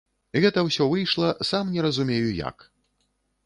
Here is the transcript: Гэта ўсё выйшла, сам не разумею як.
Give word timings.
Гэта 0.45 0.63
ўсё 0.67 0.87
выйшла, 0.93 1.29
сам 1.51 1.71
не 1.77 1.87
разумею 1.89 2.29
як. 2.41 2.69